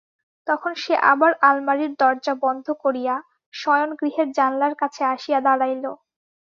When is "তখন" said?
0.47-0.71